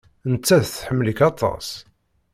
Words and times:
Nettat 0.31 0.67
tḥemmel-ik 0.69 1.19
aṭas. 1.29 1.67